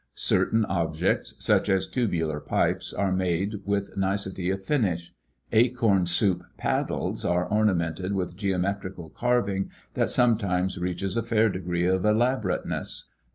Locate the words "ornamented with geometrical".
7.45-9.11